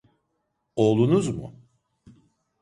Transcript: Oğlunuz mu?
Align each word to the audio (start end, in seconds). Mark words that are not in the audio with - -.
Oğlunuz 0.75 1.27
mu? 1.27 1.53